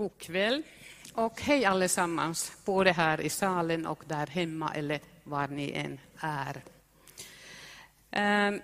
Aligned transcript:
God 0.00 0.18
kväll 0.18 0.62
och 1.12 1.40
hej 1.40 1.64
allesammans, 1.64 2.52
både 2.64 2.92
här 2.92 3.20
i 3.20 3.28
salen 3.28 3.86
och 3.86 4.04
där 4.06 4.26
hemma 4.26 4.72
eller 4.74 5.00
var 5.24 5.48
ni 5.48 5.72
än 5.72 6.00
är. 6.16 6.62
Ehm, 8.10 8.60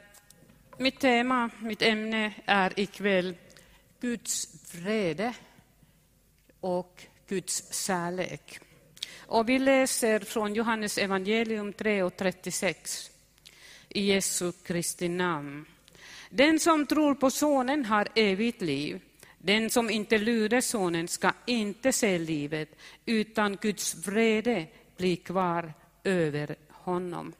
mitt 0.79 1.01
tema, 1.01 1.51
mitt 1.59 1.83
ämne 1.83 2.33
är 2.47 2.81
ikväll 2.81 3.35
Guds 4.01 4.49
vrede 4.75 5.35
och 6.61 7.03
Guds 7.29 7.87
kärlek. 7.87 8.61
Och 9.27 9.49
vi 9.49 9.59
läser 9.59 10.21
från 10.21 10.55
Johannes 10.55 10.99
evangelium 10.99 11.73
3 11.73 12.03
och 12.03 12.17
36 12.17 13.11
i 13.89 14.01
Jesu 14.01 14.53
Kristi 14.53 15.09
namn. 15.09 15.67
Den 16.31 16.61
som 16.61 16.87
tror 16.87 17.15
på 17.15 17.31
Sonen 17.31 17.85
har 17.85 18.09
evigt 18.15 18.63
liv. 18.63 19.01
Den 19.47 19.71
som 19.71 19.91
inte 19.91 20.19
lyder 20.19 20.61
Sonen 20.61 21.09
ska 21.09 21.33
inte 21.47 21.93
se 21.93 22.19
livet, 22.19 22.69
utan 23.05 23.57
Guds 23.57 23.95
vrede 23.95 24.67
blir 24.97 25.17
kvar 25.17 25.75
över 26.05 26.57
honom. 26.71 27.33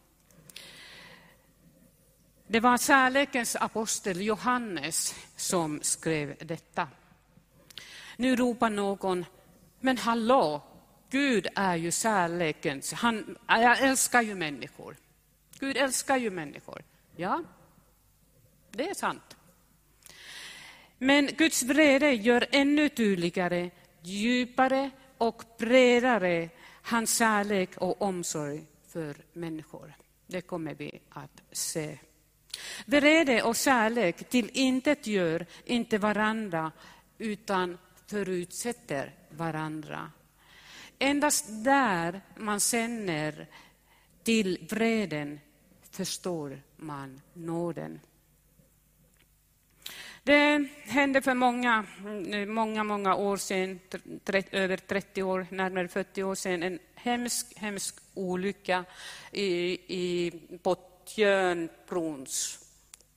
Det 2.47 2.61
var 2.61 2.79
kärlekens 2.79 3.57
apostel 3.57 4.21
Johannes 4.21 5.15
som 5.37 5.81
skrev 5.83 6.37
detta. 6.41 6.89
Nu 8.17 8.37
ropar 8.37 8.71
någon, 8.71 9.25
men 9.81 9.99
hallå, 9.99 10.63
Gud 11.11 11.47
är 11.55 11.77
ju 11.77 11.91
kärlekens, 11.91 12.93
han 12.93 13.39
jag 13.47 13.81
älskar 13.81 14.23
ju 14.23 14.35
människor. 14.35 14.97
Gud 15.59 15.77
älskar 15.77 16.17
ju 16.17 16.31
människor. 16.31 16.83
Ja, 17.17 17.43
det 18.71 18.89
är 18.89 18.95
sant. 18.95 19.36
Men 20.99 21.27
Guds 21.27 21.63
vrede 21.63 22.13
gör 22.13 22.47
ännu 22.51 22.89
tydligare, 22.89 23.71
djupare 24.03 24.91
och 25.19 25.43
bredare 25.59 26.49
hans 26.83 27.19
kärlek 27.19 27.77
och 27.77 28.03
omsorg 28.03 28.67
för 28.89 29.17
människor. 29.33 29.95
Det 30.27 30.41
kommer 30.41 30.75
vi 30.75 31.01
att 31.09 31.43
se. 31.53 31.99
Vrede 32.87 33.43
och 33.43 33.57
kärlek 33.57 34.29
till 34.29 34.51
intet 34.53 35.07
gör 35.07 35.47
inte 35.65 35.99
varandra 35.99 36.73
utan 37.19 37.79
förutsätter 38.07 39.15
varandra. 39.31 40.11
Endast 40.99 41.45
där 41.49 42.21
man 42.37 42.61
känner 42.61 43.47
till 44.23 44.67
vreden 44.71 45.41
förstår 45.91 46.63
man 46.77 47.21
nåden. 47.33 48.01
Det 50.27 50.69
hände 50.85 51.23
för 51.23 51.35
många, 51.35 51.85
eh, 52.33 52.47
många, 52.47 52.85
många 52.85 53.15
år 53.15 53.37
sedan, 53.37 53.81
över 54.51 54.77
30 54.77 55.23
år, 55.23 55.47
närmare 55.51 55.89
40 55.89 56.23
år 56.23 56.35
sedan, 56.35 56.63
en 56.63 56.79
hemsk, 56.95 57.59
hemsk 57.59 57.95
olycka 58.15 58.85
i, 59.33 59.47
i, 59.87 60.33
på 60.63 60.77
Tjörnbrons, 61.05 62.59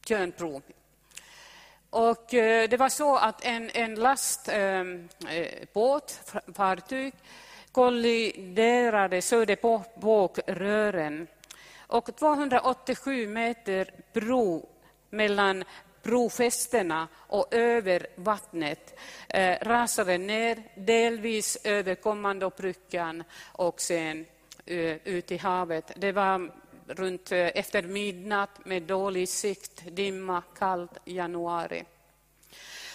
Tjörnbro. 0.05 0.61
Och 1.89 2.33
eh, 2.33 2.69
det 2.69 2.77
var 2.77 2.89
så 2.89 3.15
att 3.15 3.45
en, 3.45 3.69
en 3.73 3.95
lastbåt, 3.95 4.53
eh, 5.25 5.37
eh 5.37 6.53
fartyg, 6.55 7.13
kolliderade, 7.71 9.21
söder 9.21 9.55
på 9.55 9.83
bågrören. 9.95 11.27
Och 11.77 12.15
287 12.15 13.27
meter 13.27 13.91
bro 14.13 14.69
mellan 15.09 15.63
brofästena 16.09 17.07
och 17.15 17.53
över 17.53 18.07
vattnet 18.15 18.99
eh, 19.27 19.57
rasade 19.61 20.17
ner, 20.17 20.63
delvis 20.75 21.57
över 21.63 21.95
kommandobryggan 21.95 23.23
och 23.51 23.81
sen 23.81 24.25
eh, 24.65 24.95
ut 25.07 25.31
i 25.31 25.37
havet. 25.37 25.91
Det 25.95 26.11
var 26.11 26.51
runt 26.87 27.31
eh, 27.31 27.39
efter 27.39 27.81
midnatt 27.83 28.65
med 28.65 28.83
dålig 28.83 29.29
sikt, 29.29 29.83
dimma, 29.85 30.43
kallt 30.57 30.97
januari. 31.05 31.83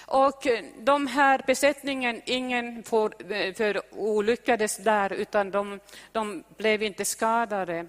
Och 0.07 0.47
eh, 0.47 0.65
de 0.79 1.07
här 1.07 1.43
besättningen, 1.47 2.23
ingen 2.27 2.83
för, 2.83 3.33
eh, 3.33 3.55
för 3.55 3.83
olyckades 3.93 4.77
där, 4.77 5.13
utan 5.13 5.51
de, 5.51 5.81
de 6.13 6.45
blev 6.57 6.83
inte 6.83 7.05
skadade. 7.05 7.87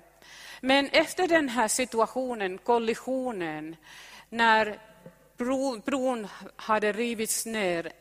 Men 0.62 0.90
efter 0.90 1.28
den 1.28 1.50
här 1.50 1.68
situationen, 1.68 2.58
kollisionen, 2.58 3.76
när 4.30 4.80
bron 5.86 6.28
hade 6.56 6.92
rivits 6.92 7.46
ner 7.46 7.92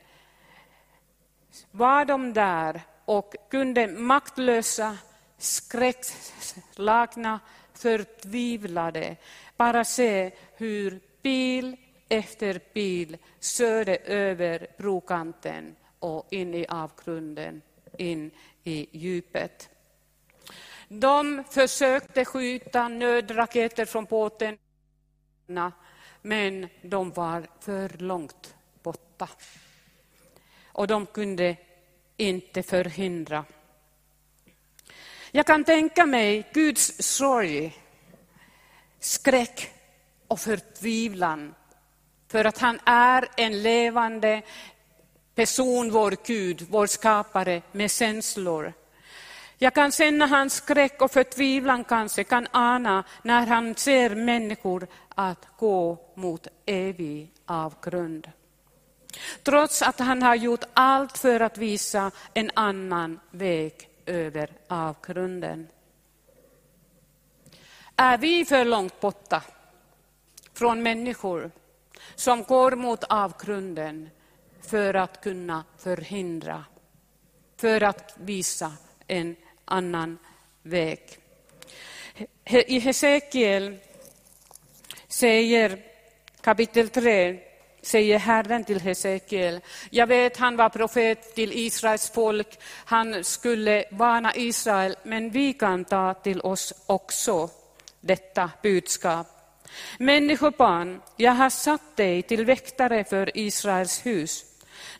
var 1.71 2.05
de 2.05 2.33
där 2.33 2.81
och 3.05 3.35
kunde 3.51 3.87
maktlösa, 3.87 4.99
skräckslagna, 5.39 7.41
förtvivlade 7.75 9.17
bara 9.57 9.85
se 9.85 10.33
hur 10.57 11.01
bil 11.23 11.77
efter 12.09 12.61
bil 12.75 13.17
körde 13.41 13.97
över 13.97 14.67
brokanten 14.79 15.77
och 15.99 16.27
in 16.31 16.55
i 16.55 16.67
avgrunden, 16.67 17.63
in 17.99 18.31
i 18.65 18.99
djupet. 18.99 19.71
De 20.89 21.45
försökte 21.51 22.25
skjuta 22.25 22.89
nödraketer 22.89 23.85
från 23.85 24.05
båten 24.05 24.59
men 26.27 26.69
de 26.83 27.11
var 27.11 27.47
för 27.61 27.89
långt 27.99 28.55
borta. 28.83 29.29
Och 30.67 30.87
de 30.87 31.07
kunde 31.07 31.57
inte 32.17 32.63
förhindra. 32.63 33.45
Jag 35.31 35.47
kan 35.47 35.65
tänka 35.65 36.07
mig 36.07 36.51
Guds 36.53 37.03
sorg, 37.03 37.79
skräck 39.01 39.71
och 40.29 40.41
förtvivlan 40.41 41.55
för 42.29 42.45
att 42.45 42.59
han 42.59 42.81
är 42.85 43.29
en 43.37 43.63
levande 43.63 44.43
person, 45.35 45.91
vår 45.91 46.17
Gud, 46.27 46.67
vår 46.71 46.87
skapare 46.87 47.63
med 47.73 47.91
känslor. 47.91 48.73
Jag 49.59 49.75
kan 49.75 49.93
känna 49.93 50.27
hans 50.27 50.55
skräck 50.55 51.03
och 51.03 51.11
förtvivlan 51.11 51.85
kanske, 51.85 52.25
kan 52.25 52.47
ana 52.51 53.05
när 53.23 53.47
han 53.47 53.75
ser 53.75 54.15
människor 54.15 54.87
att 55.15 55.49
gå 55.59 55.99
mot 56.15 56.47
evig 56.67 57.33
avgrund. 57.47 58.31
Trots 59.43 59.83
att 59.83 59.99
han 59.99 60.23
har 60.23 60.35
gjort 60.35 60.65
allt 60.73 61.19
för 61.19 61.41
att 61.41 61.59
visa 61.59 62.11
en 62.35 62.51
annan 62.55 63.21
väg 63.31 63.89
över 64.07 64.51
avgrunden. 64.69 65.69
Är 67.97 68.19
vi 68.19 68.45
för 68.45 68.65
långt 68.65 69.01
borta 69.01 69.43
från 70.55 70.83
människor 70.83 71.51
som 72.15 72.43
går 72.43 72.77
mot 72.77 73.05
avgrunden 73.05 74.11
för 74.61 74.95
att 74.95 75.23
kunna 75.23 75.65
förhindra, 75.79 76.65
för 77.57 77.83
att 77.83 78.15
visa 78.19 78.73
en 79.07 79.37
annan 79.65 80.19
väg? 80.63 81.01
I 82.45 82.79
Hesekiel 82.79 83.79
säger 85.15 85.79
kapitel 86.41 86.89
3 86.89 87.39
säger 87.83 88.19
Herren 88.19 88.65
till 88.65 88.81
Hesekiel. 88.81 89.61
Jag 89.91 90.07
vet, 90.07 90.37
han 90.37 90.57
var 90.57 90.69
profet 90.69 91.35
till 91.35 91.53
Israels 91.53 92.11
folk. 92.11 92.59
Han 92.85 93.25
skulle 93.25 93.85
varna 93.91 94.35
Israel, 94.35 94.97
men 95.03 95.31
vi 95.31 95.53
kan 95.53 95.85
ta 95.85 96.15
till 96.15 96.41
oss 96.41 96.73
också 96.87 97.51
detta 98.01 98.51
budskap. 98.63 99.27
Människobarn, 99.99 101.01
jag 101.17 101.33
har 101.33 101.51
satt 101.51 101.97
dig 101.97 102.23
till 102.23 102.45
väktare 102.45 103.05
för 103.05 103.39
Israels 103.39 104.07
hus. 104.07 104.45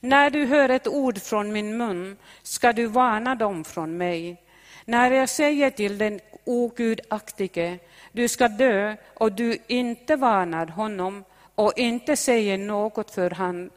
När 0.01 0.31
du 0.31 0.45
hör 0.45 0.69
ett 0.69 0.89
ord 0.89 1.19
från 1.23 1.53
min 1.53 1.77
mun 1.77 2.17
ska 2.43 2.73
du 2.73 2.87
varna 2.87 3.35
dem 3.35 3.65
från 3.65 3.97
mig. 3.97 4.44
När 4.85 5.11
jag 5.11 5.29
säger 5.29 5.71
till 5.71 5.99
den 5.99 6.21
ogudaktige, 6.45 7.79
du 8.13 8.29
ska 8.29 8.49
dö 8.49 8.97
och 9.15 9.33
du 9.33 9.59
inte 9.67 10.17
varnar 10.17 10.67
honom 10.67 11.25
och 11.55 11.73
inte 11.77 12.17
säger 12.17 12.59
något 12.59 13.11
för, 13.11 13.31
han, 13.31 13.71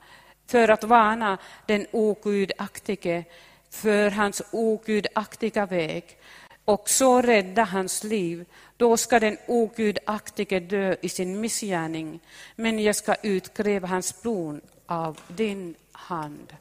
för 0.48 0.70
att 0.70 0.84
varna 0.84 1.38
den 1.66 1.88
ogudaktige 1.92 3.24
för 3.70 4.10
hans 4.10 4.42
ogudaktiga 4.52 5.66
väg 5.66 6.04
och 6.66 6.90
så 6.90 7.22
rädda 7.22 7.64
hans 7.64 8.04
liv, 8.04 8.46
då 8.78 8.98
ska 8.98 9.20
den 9.20 9.38
ogudaktige 9.48 10.60
dö 10.60 10.96
i 11.02 11.10
sin 11.10 11.40
missgärning, 11.42 12.20
men 12.56 12.80
jag 12.80 12.96
ska 12.96 13.16
utkräva 13.24 13.88
hans 13.88 14.22
blod 14.22 14.62
av 14.86 15.20
din 15.28 15.76
hand. 15.92 16.54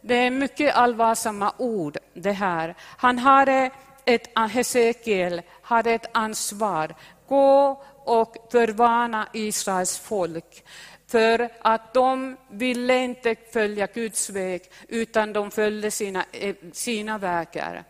Det 0.00 0.14
är 0.14 0.30
mycket 0.30 0.74
allvarsamma 0.74 1.52
ord 1.56 1.98
det 2.14 2.32
här. 2.32 2.74
Han 2.80 3.18
hade 3.18 3.70
ett, 4.04 4.38
Hesekiel 4.50 5.42
hade 5.62 5.90
ett 5.92 6.06
ansvar. 6.12 6.94
Gå 7.28 7.82
och 8.04 8.36
förvarna 8.52 9.28
Israels 9.32 9.98
folk. 9.98 10.64
För 11.06 11.48
att 11.60 11.94
de 11.94 12.36
ville 12.50 12.98
inte 12.98 13.36
följa 13.52 13.86
Guds 13.86 14.30
väg, 14.30 14.62
utan 14.88 15.32
de 15.32 15.50
följde 15.50 15.90
sina, 15.90 16.24
eh, 16.32 16.54
sina 16.72 17.18
vägar. 17.18 17.84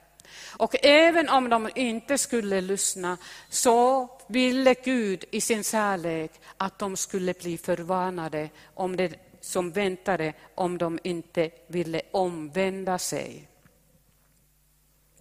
Och 0.57 0.85
även 0.85 1.29
om 1.29 1.49
de 1.49 1.71
inte 1.75 2.19
skulle 2.19 2.61
lyssna, 2.61 3.17
så 3.49 4.09
ville 4.27 4.75
Gud 4.75 5.25
i 5.31 5.41
sin 5.41 5.65
kärlek 5.65 6.33
att 6.57 6.79
de 6.79 6.97
skulle 6.97 7.35
bli 7.35 7.59
förvarnade 7.59 8.49
om 8.75 8.97
det 8.97 9.28
som 9.41 9.71
väntade 9.71 10.33
om 10.55 10.79
de 10.79 10.99
inte 11.03 11.51
ville 11.67 12.03
omvända 12.11 12.99
sig. 12.99 13.49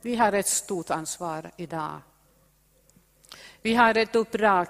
Vi 0.01 0.15
har 0.15 0.33
ett 0.33 0.47
stort 0.47 0.89
ansvar 0.89 1.51
idag. 1.57 2.01
Vi 3.61 3.73
har 3.73 3.97
ett 3.97 4.15
uppdrag, 4.15 4.67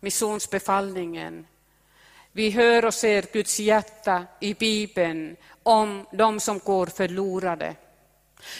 missionsbefallningen. 0.00 1.46
Vi 2.32 2.50
hör 2.50 2.84
och 2.84 2.94
ser 2.94 3.24
Guds 3.32 3.60
hjärta 3.60 4.26
i 4.40 4.54
Bibeln 4.54 5.36
om 5.62 6.06
de 6.12 6.40
som 6.40 6.58
går 6.58 6.86
förlorade. 6.86 7.76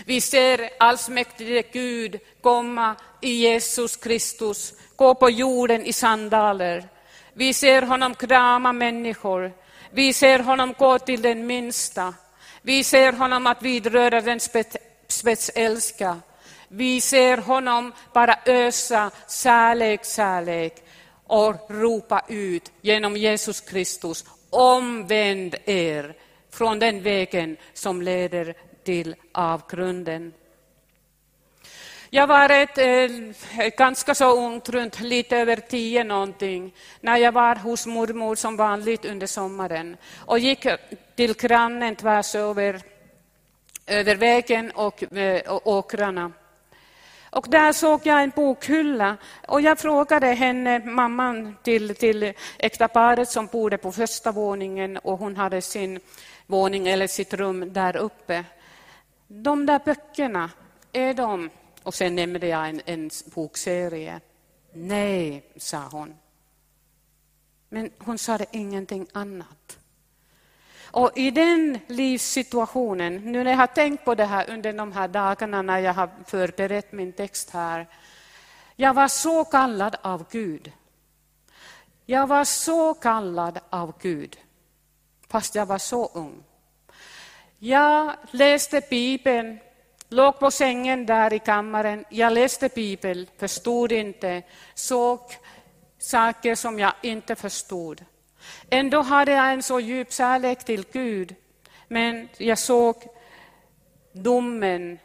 Vi 0.05 0.21
ser 0.21 0.71
allsmäktige 0.79 1.63
Gud 1.73 2.21
komma 2.41 2.97
i 3.21 3.31
Jesus 3.31 3.97
Kristus, 3.97 4.75
gå 4.97 5.15
på 5.15 5.31
jorden 5.31 5.85
i 5.85 5.93
sandaler. 5.93 6.89
Vi 7.33 7.53
ser 7.55 7.83
honom 7.83 8.15
krama 8.15 8.73
människor. 8.73 9.53
Vi 9.91 10.13
ser 10.13 10.39
honom 10.39 10.75
gå 10.79 10.99
till 10.99 11.23
den 11.23 11.47
minsta. 11.47 12.15
Vi 12.63 12.85
ser 12.85 13.13
honom 13.13 13.47
att 13.47 13.63
vidröra 13.63 14.21
den 14.21 14.41
spetsälska. 15.09 16.21
Vi 16.69 17.01
ser 17.01 17.37
honom 17.37 17.93
bara 18.13 18.39
ösa 18.47 19.11
kärlek, 19.43 20.05
kärlek 20.05 20.85
och 21.27 21.71
ropa 21.71 22.23
ut 22.29 22.73
genom 22.81 23.17
Jesus 23.17 23.61
Kristus, 23.61 24.25
omvänd 24.51 25.55
er 25.65 26.15
från 26.51 26.79
den 26.79 27.03
vägen 27.03 27.57
som 27.75 28.03
leder 28.03 28.55
till 28.85 29.15
avgrunden. 29.33 30.33
Jag 32.13 32.27
var 32.27 32.51
ett, 32.51 32.79
eh, 32.79 33.69
ganska 33.79 34.15
så 34.15 34.47
ungt, 34.47 34.69
runt 34.69 35.01
lite 35.01 35.37
över 35.37 35.57
tio 35.57 36.05
någonting, 36.05 36.75
när 37.01 37.17
jag 37.17 37.33
var 37.33 37.55
hos 37.57 37.87
mormor 37.87 38.35
som 38.35 38.57
vanligt 38.57 39.05
under 39.05 39.27
sommaren 39.27 39.97
och 40.27 40.39
gick 40.39 40.67
till 41.17 41.35
grannen 41.35 41.97
tvärs 41.97 42.35
över, 42.35 42.81
över 43.87 44.15
vägen 44.17 44.71
och, 44.71 45.17
eh, 45.17 45.41
och 45.53 45.67
åkrarna. 45.67 46.33
Och 47.31 47.47
där 47.49 47.73
såg 47.73 48.01
jag 48.05 48.23
en 48.23 48.33
bokhylla 48.37 49.17
och 49.49 49.61
jag 49.61 49.79
frågade 49.79 50.27
henne, 50.27 50.79
mamman 50.79 51.57
till, 51.63 51.95
till 51.95 52.33
äkta 52.59 52.89
paret 52.89 53.29
som 53.29 53.47
bodde 53.47 53.79
på 53.79 53.93
första 53.93 54.33
våningen 54.33 54.97
och 54.97 55.19
hon 55.19 55.37
hade 55.37 55.63
sin 55.63 56.01
våning 56.47 56.89
eller 56.89 57.07
sitt 57.07 57.35
rum 57.35 57.73
där 57.73 57.97
uppe. 57.97 58.45
De 59.27 59.67
där 59.67 59.81
böckerna, 59.85 60.51
är 60.93 61.15
de... 61.15 61.51
Och 61.83 61.95
sen 61.95 62.15
nämnde 62.15 62.47
jag 62.47 62.69
en, 62.69 62.81
en 62.85 63.11
bokserie. 63.35 64.21
Nej, 64.73 65.53
sa 65.57 65.89
hon. 65.93 66.15
Men 67.69 67.91
hon 67.99 68.19
sa 68.19 68.39
det 68.39 68.47
ingenting 68.51 69.07
annat. 69.13 69.79
Och 70.93 71.11
i 71.19 71.31
den 71.31 71.79
livssituationen, 71.87 73.17
nu 73.33 73.45
när 73.45 73.51
jag 73.51 73.59
har 73.59 73.67
tänkt 73.67 74.05
på 74.05 74.15
det 74.15 74.25
här 74.25 74.51
under 74.51 74.73
de 74.73 74.93
här 74.93 75.09
dagarna 75.09 75.63
när 75.63 75.79
jag 75.79 75.95
har 75.95 76.11
förberett 76.27 76.93
min 76.93 77.13
text 77.13 77.51
här. 77.51 77.87
Jag 78.77 78.95
var 78.95 79.09
så 79.09 79.45
kallad 79.45 79.97
av 80.03 80.25
Gud. 80.31 80.73
Jag 82.07 82.27
var 82.27 82.45
så 82.45 82.95
kallad 82.95 83.59
av 83.71 83.93
Gud, 84.01 84.39
fast 85.29 85.55
jag 85.55 85.67
var 85.67 85.79
så 85.79 86.11
ung. 86.15 86.43
Jag 87.59 88.15
läste 88.31 88.83
Bibeln, 88.91 89.59
låg 90.11 90.39
på 90.39 90.51
sängen 90.51 91.07
där 91.07 91.33
i 91.33 91.39
kammaren. 91.39 92.05
Jag 92.09 92.33
läste 92.33 92.69
Bibeln, 92.75 93.27
förstod 93.39 93.93
inte, 93.93 94.43
såg 94.75 95.21
saker 95.99 96.55
som 96.55 96.79
jag 96.79 96.93
inte 97.03 97.37
förstod. 97.37 98.05
Ändå 98.71 99.01
hade 99.03 99.33
jag 99.33 99.53
en 99.53 99.63
så 99.63 99.81
djup 99.81 100.13
kärlek 100.13 100.65
till 100.65 100.85
Gud, 100.93 101.35
men 101.89 102.29
jag 102.39 102.59
såg 102.59 102.97
domen, 104.13 104.99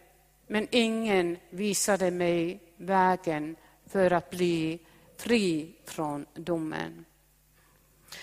men 0.47 0.67
ingen 0.71 1.37
visade 1.49 2.11
mig 2.11 2.59
vägen 2.77 3.55
för 3.87 4.13
att 4.13 4.29
bli 4.29 4.79
fri 5.17 5.75
från 5.85 6.25
domen. 6.33 7.05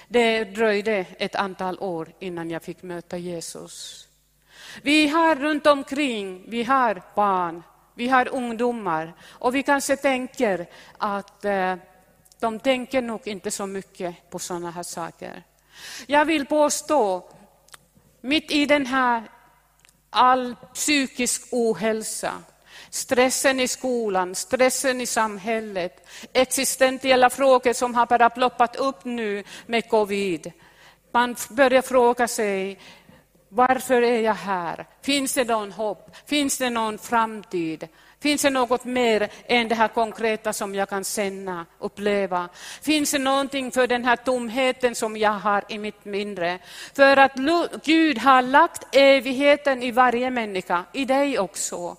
Det 0.08 0.44
dröjde 0.44 1.06
ett 1.18 1.34
antal 1.34 1.78
år 1.78 2.12
innan 2.18 2.50
jag 2.50 2.62
fick 2.62 2.82
möta 2.82 3.18
Jesus. 3.18 4.08
Vi 4.82 5.08
har 5.08 5.34
runt 5.34 5.66
omkring, 5.66 6.44
vi 6.48 6.62
har 6.62 7.02
barn, 7.14 7.62
vi 7.94 8.08
har 8.08 8.28
ungdomar 8.28 9.14
och 9.28 9.54
vi 9.54 9.62
kanske 9.62 9.96
tänker 9.96 10.66
att 10.98 11.44
eh, 11.44 11.76
de 12.40 12.58
tänker 12.58 13.02
nog 13.02 13.28
inte 13.28 13.50
så 13.50 13.66
mycket 13.66 14.30
på 14.30 14.38
sådana 14.38 14.70
här 14.70 14.82
saker. 14.82 15.42
Jag 16.06 16.24
vill 16.24 16.46
påstå, 16.46 17.30
mitt 18.20 18.50
i 18.50 18.66
den 18.66 18.86
här 18.86 19.22
all 20.10 20.56
psykisk 20.74 21.48
ohälsa, 21.50 22.32
stressen 22.90 23.60
i 23.60 23.68
skolan, 23.68 24.34
stressen 24.34 25.00
i 25.00 25.06
samhället, 25.06 26.08
existentiella 26.32 27.30
frågor 27.30 27.72
som 27.72 27.94
har 27.94 28.06
bara 28.06 28.30
ploppat 28.30 28.76
upp 28.76 29.04
nu 29.04 29.44
med 29.66 29.88
covid. 29.88 30.52
Man 31.12 31.36
börjar 31.50 31.82
fråga 31.82 32.28
sig, 32.28 32.78
varför 33.54 34.02
är 34.02 34.20
jag 34.20 34.34
här? 34.34 34.86
Finns 35.02 35.34
det 35.34 35.44
någon 35.44 35.72
hopp? 35.72 36.16
Finns 36.26 36.58
det 36.58 36.70
någon 36.70 36.98
framtid? 36.98 37.88
Finns 38.20 38.42
det 38.42 38.50
något 38.50 38.84
mer 38.84 39.28
än 39.46 39.68
det 39.68 39.74
här 39.74 39.88
konkreta 39.88 40.52
som 40.52 40.74
jag 40.74 40.88
kan 40.88 41.04
känna, 41.04 41.66
uppleva? 41.78 42.48
Finns 42.82 43.10
det 43.10 43.18
någonting 43.18 43.70
för 43.70 43.86
den 43.86 44.04
här 44.04 44.16
tomheten 44.16 44.94
som 44.94 45.16
jag 45.16 45.30
har 45.30 45.64
i 45.68 45.78
mitt 45.78 46.04
mindre? 46.04 46.58
För 46.94 47.16
att 47.16 47.34
Gud 47.84 48.18
har 48.18 48.42
lagt 48.42 48.96
evigheten 48.96 49.82
i 49.82 49.90
varje 49.90 50.30
människa, 50.30 50.84
i 50.92 51.04
dig 51.04 51.38
också. 51.38 51.96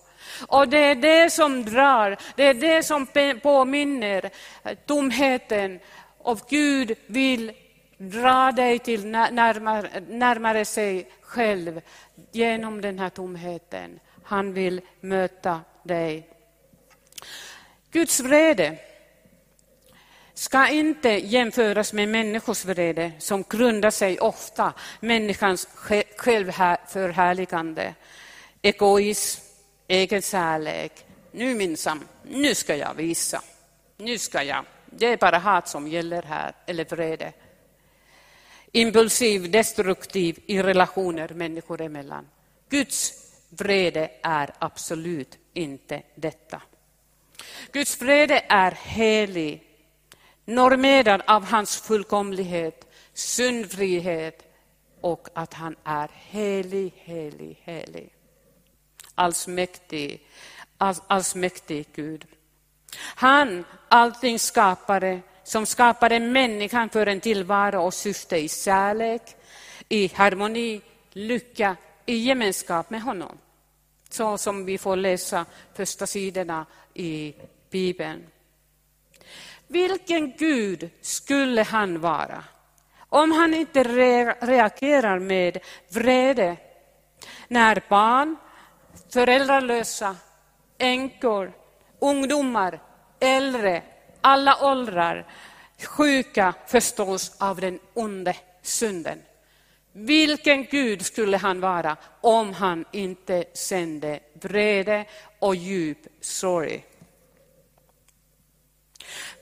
Och 0.48 0.68
det 0.68 0.78
är 0.78 0.96
det 0.96 1.30
som 1.30 1.66
drar, 1.66 2.18
det 2.36 2.44
är 2.44 2.54
det 2.54 2.84
som 2.84 3.08
påminner 3.42 4.30
tomheten. 4.86 5.80
Och 6.18 6.40
Gud 6.50 6.96
vill 7.08 7.52
dra 8.10 8.52
dig 8.52 8.80
till 8.80 9.06
närmare, 9.06 10.02
närmare 10.08 10.66
sig 10.66 11.10
själv 11.22 11.82
genom 12.32 12.82
den 12.82 13.00
här 13.00 13.10
tomheten. 13.10 14.00
Han 14.24 14.54
vill 14.54 14.82
möta 15.00 15.62
dig. 15.84 16.30
Guds 17.92 18.20
vrede 18.20 18.78
ska 20.34 20.68
inte 20.68 21.10
jämföras 21.10 21.94
med 21.94 22.10
människors 22.10 22.66
vrede 22.66 23.12
som 23.20 23.44
grundar 23.50 23.92
sig 23.92 24.20
ofta 24.20 24.74
människans 25.00 25.68
självförhärligande, 26.16 27.94
egoism, 28.62 29.42
egen 29.88 30.22
kärlek. 30.22 31.06
Nu 31.32 31.56
minsann, 31.56 32.08
nu 32.24 32.56
ska 32.56 32.76
jag 32.76 32.94
visa. 32.94 33.42
Nu 33.98 34.18
ska 34.18 34.44
jag. 34.44 34.66
Det 34.86 35.06
är 35.06 35.18
bara 35.18 35.38
hat 35.38 35.68
som 35.68 35.88
gäller 35.88 36.22
här, 36.22 36.54
eller 36.66 36.86
vrede 36.86 37.34
impulsiv, 38.74 39.52
destruktiv 39.52 40.40
i 40.46 40.62
relationer 40.62 41.34
människor 41.34 41.82
emellan. 41.82 42.28
Guds 42.70 43.14
vrede 43.50 44.12
är 44.24 44.54
absolut 44.60 45.38
inte 45.54 46.02
detta. 46.16 46.62
Guds 47.72 48.02
vrede 48.02 48.46
är 48.50 48.72
helig, 48.72 49.64
normerad 50.46 51.22
av 51.28 51.46
hans 51.46 51.82
fullkomlighet, 51.82 52.88
syndfrihet 53.14 54.44
och 55.02 55.28
att 55.34 55.54
han 55.54 55.76
är 55.84 56.10
helig, 56.14 56.94
helig, 56.96 57.62
helig. 57.64 58.14
Allsmäktig, 59.16 60.28
allsmäktig 61.08 61.88
Gud. 61.96 62.26
Han, 63.16 63.66
allting 63.88 64.40
skapare, 64.40 65.22
som 65.44 65.66
skapade 65.66 66.20
människan 66.20 66.90
för 66.90 67.08
en 67.08 67.22
tillvaro 67.22 67.82
och 67.82 67.94
syfte 67.94 68.38
i 68.38 68.50
kärlek, 68.50 69.36
i 69.90 70.08
harmoni, 70.08 70.82
lycka, 71.12 71.76
i 72.06 72.16
gemenskap 72.16 72.90
med 72.90 73.02
honom. 73.02 73.38
Så 74.10 74.38
som 74.38 74.66
vi 74.66 74.78
får 74.78 74.96
läsa 74.96 75.46
första 75.74 76.08
sidorna 76.08 76.66
i 76.94 77.34
Bibeln. 77.70 78.24
Vilken 79.68 80.32
Gud 80.38 80.90
skulle 81.02 81.64
han 81.64 82.00
vara 82.00 82.44
om 83.14 83.32
han 83.32 83.54
inte 83.54 83.84
reagerar 84.42 85.20
med 85.20 85.58
vrede 85.90 86.58
när 87.48 87.84
barn, 87.90 88.36
föräldralösa, 89.10 90.16
änkor, 90.78 91.54
ungdomar, 92.00 92.80
äldre 93.20 93.84
alla 94.24 94.66
åldrar, 94.72 95.28
sjuka 95.86 96.54
förstås 96.68 97.32
av 97.38 97.62
den 97.62 97.80
onde 97.94 98.36
synden. 98.62 99.22
Vilken 99.92 100.66
Gud 100.66 101.06
skulle 101.06 101.38
han 101.38 101.60
vara 101.60 101.98
om 102.22 102.54
han 102.54 102.86
inte 102.92 103.46
sände 103.54 104.20
vrede 104.34 105.06
och 105.40 105.56
djup 105.56 105.98
sorg? 106.22 106.86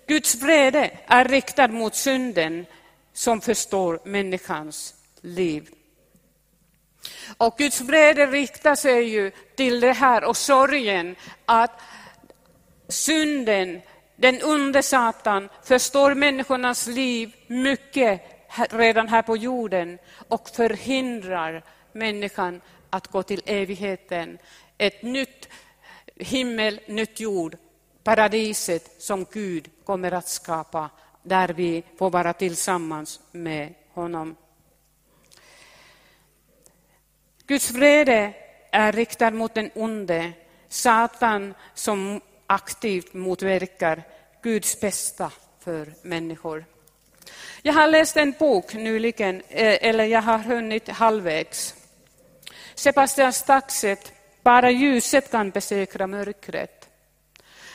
Guds 0.07 0.35
vrede 0.35 0.91
är 1.07 1.25
riktad 1.25 1.67
mot 1.67 1.95
synden 1.95 2.65
som 3.13 3.41
förstår 3.41 3.99
människans 4.05 4.95
liv. 5.21 5.69
Och 7.37 7.57
Guds 7.57 7.81
vrede 7.81 8.25
riktar 8.25 8.75
sig 8.75 9.03
ju 9.03 9.31
till 9.55 9.79
det 9.79 9.93
här 9.93 10.23
och 10.23 10.37
sorgen 10.37 11.15
att 11.45 11.81
synden, 12.87 13.81
den 14.21 14.43
onde 14.43 14.83
Satan, 14.83 15.49
förstår 15.63 16.15
människornas 16.15 16.87
liv 16.87 17.35
mycket 17.47 18.21
redan 18.69 19.07
här 19.07 19.21
på 19.21 19.37
jorden 19.37 19.97
och 20.27 20.49
förhindrar 20.49 21.63
människan 21.91 22.61
att 22.89 23.07
gå 23.07 23.23
till 23.23 23.41
evigheten. 23.45 24.37
Ett 24.77 25.01
nytt 25.03 25.49
himmel, 26.15 26.79
nytt 26.87 27.19
jord, 27.19 27.57
paradiset 28.03 29.01
som 29.01 29.25
Gud 29.31 29.69
kommer 29.85 30.11
att 30.11 30.29
skapa 30.29 30.89
där 31.23 31.47
vi 31.49 31.83
får 31.97 32.09
vara 32.09 32.33
tillsammans 32.33 33.19
med 33.31 33.73
honom. 33.93 34.35
Guds 37.47 37.71
vrede 37.71 38.33
är 38.71 38.91
riktad 38.91 39.31
mot 39.31 39.53
den 39.53 39.71
onde, 39.75 40.33
Satan 40.69 41.53
som 41.73 42.21
aktivt 42.51 43.13
motverkar 43.13 44.03
Guds 44.41 44.79
bästa 44.79 45.31
för 45.59 45.93
människor. 46.01 46.65
Jag 47.61 47.73
har 47.73 47.87
läst 47.87 48.17
en 48.17 48.31
bok 48.39 48.73
nyligen, 48.73 49.41
eh, 49.49 49.77
eller 49.81 50.03
jag 50.03 50.21
har 50.21 50.37
hunnit 50.37 50.89
halvvägs. 50.89 51.75
Sebastian 52.75 53.33
Staxet, 53.33 54.13
Bara 54.43 54.71
ljuset 54.71 55.31
kan 55.31 55.49
besäkra 55.49 56.07
mörkret. 56.07 56.89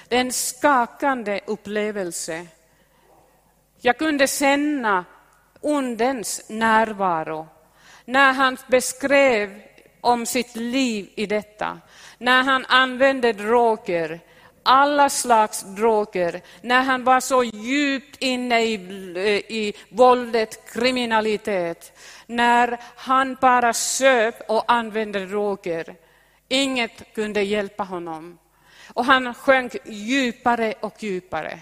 Det 0.08 0.16
är 0.16 0.20
en 0.20 0.32
skakande 0.32 1.40
upplevelse. 1.46 2.46
Jag 3.80 3.98
kunde 3.98 4.26
känna 4.26 5.04
ondens 5.60 6.44
närvaro 6.48 7.48
när 8.04 8.32
han 8.32 8.56
beskrev 8.66 9.62
om 10.00 10.26
sitt 10.26 10.56
liv 10.56 11.10
i 11.14 11.26
detta, 11.26 11.80
när 12.18 12.42
han 12.42 12.64
använde 12.68 13.32
droger, 13.32 14.20
alla 14.66 15.08
slags 15.08 15.62
droger, 15.62 16.42
när 16.62 16.82
han 16.82 17.04
var 17.04 17.20
så 17.20 17.44
djupt 17.44 18.16
inne 18.18 18.62
i, 18.62 18.74
eh, 19.16 19.56
i 19.56 19.74
våldet, 19.88 20.72
kriminalitet, 20.72 21.98
när 22.26 22.78
han 22.96 23.36
bara 23.40 23.72
söp 23.72 24.50
och 24.50 24.72
använde 24.72 25.26
droger. 25.26 25.94
Inget 26.48 27.14
kunde 27.14 27.42
hjälpa 27.42 27.82
honom. 27.82 28.38
Och 28.94 29.04
han 29.04 29.34
sjönk 29.34 29.76
djupare 29.84 30.74
och 30.80 31.02
djupare. 31.02 31.58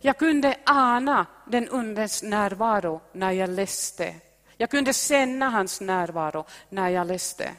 Jag 0.00 0.18
kunde 0.18 0.56
ana 0.64 1.26
den 1.46 1.68
undens 1.68 2.22
närvaro 2.22 3.00
när 3.12 3.30
jag 3.30 3.50
läste. 3.50 4.14
Jag 4.56 4.70
kunde 4.70 4.92
känna 4.92 5.48
hans 5.48 5.80
närvaro 5.80 6.44
när 6.68 6.88
jag 6.88 7.06
läste. 7.06 7.50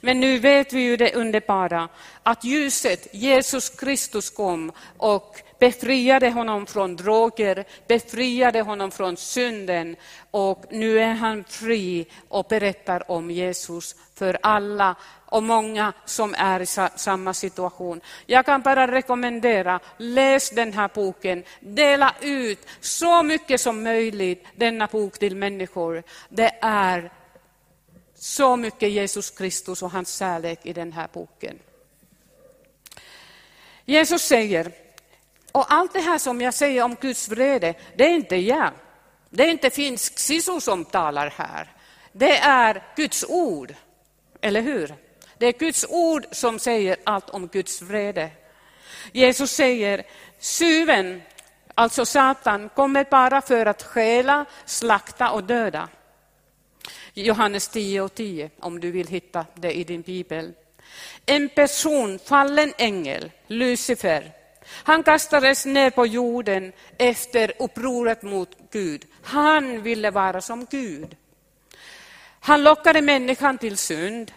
Men 0.00 0.20
nu 0.20 0.38
vet 0.38 0.72
vi 0.72 0.80
ju 0.80 0.96
det 0.96 1.14
underbara, 1.14 1.88
att 2.22 2.44
ljuset, 2.44 3.08
Jesus 3.12 3.70
Kristus 3.70 4.30
kom 4.30 4.72
och 4.96 5.40
befriade 5.58 6.30
honom 6.30 6.66
från 6.66 6.96
droger, 6.96 7.64
befriade 7.88 8.60
honom 8.60 8.90
från 8.90 9.16
synden 9.16 9.96
och 10.30 10.64
nu 10.70 11.00
är 11.00 11.14
han 11.14 11.44
fri 11.44 12.06
och 12.28 12.46
berättar 12.48 13.10
om 13.10 13.30
Jesus 13.30 13.94
för 14.14 14.38
alla 14.42 14.96
och 15.28 15.42
många 15.42 15.92
som 16.04 16.34
är 16.38 16.60
i 16.60 16.66
samma 16.96 17.34
situation. 17.34 18.00
Jag 18.26 18.46
kan 18.46 18.62
bara 18.62 18.92
rekommendera, 18.92 19.80
läs 19.96 20.50
den 20.50 20.72
här 20.72 20.90
boken, 20.94 21.44
dela 21.60 22.14
ut 22.20 22.68
så 22.80 23.22
mycket 23.22 23.60
som 23.60 23.82
möjligt 23.82 24.46
denna 24.56 24.86
bok 24.86 25.18
till 25.18 25.36
människor. 25.36 26.02
Det 26.28 26.58
är 26.60 27.10
så 28.18 28.56
mycket 28.56 28.90
Jesus 28.90 29.30
Kristus 29.30 29.82
och 29.82 29.90
hans 29.90 30.18
kärlek 30.18 30.60
i 30.62 30.72
den 30.72 30.92
här 30.92 31.08
boken. 31.12 31.58
Jesus 33.84 34.22
säger, 34.22 34.72
och 35.52 35.72
allt 35.72 35.92
det 35.92 36.00
här 36.00 36.18
som 36.18 36.40
jag 36.40 36.54
säger 36.54 36.82
om 36.82 36.94
Guds 36.94 37.28
vrede, 37.28 37.74
det 37.96 38.04
är 38.04 38.14
inte 38.14 38.36
jag. 38.36 38.70
Det 39.30 39.42
är 39.42 39.48
inte 39.48 39.70
finsk 39.70 40.18
sisu 40.18 40.60
som 40.60 40.84
talar 40.84 41.34
här. 41.36 41.72
Det 42.12 42.38
är 42.38 42.82
Guds 42.96 43.24
ord, 43.28 43.74
eller 44.40 44.60
hur? 44.60 44.94
Det 45.38 45.46
är 45.46 45.52
Guds 45.52 45.86
ord 45.88 46.26
som 46.32 46.58
säger 46.58 46.96
allt 47.04 47.30
om 47.30 47.46
Guds 47.46 47.82
vrede. 47.82 48.30
Jesus 49.12 49.50
säger, 49.50 50.06
syven, 50.38 51.22
alltså 51.74 52.06
Satan, 52.06 52.68
kommer 52.68 53.04
bara 53.10 53.42
för 53.42 53.66
att 53.66 53.82
stjäla, 53.82 54.44
slakta 54.64 55.30
och 55.30 55.44
döda. 55.44 55.88
Johannes 57.24 57.68
10 57.68 58.00
och 58.00 58.14
10, 58.14 58.50
om 58.60 58.80
du 58.80 58.90
vill 58.90 59.08
hitta 59.08 59.46
det 59.54 59.72
i 59.72 59.84
din 59.84 60.02
bibel. 60.02 60.52
En 61.26 61.48
person, 61.48 62.18
fallen 62.18 62.72
ängel, 62.78 63.30
Lucifer, 63.46 64.32
han 64.68 65.02
kastades 65.02 65.66
ner 65.66 65.90
på 65.90 66.06
jorden 66.06 66.72
efter 66.98 67.52
upproret 67.58 68.22
mot 68.22 68.56
Gud. 68.70 69.06
Han 69.22 69.82
ville 69.82 70.10
vara 70.10 70.40
som 70.40 70.66
Gud. 70.70 71.16
Han 72.40 72.62
lockade 72.62 73.02
människan 73.02 73.58
till 73.58 73.76
synd, 73.76 74.32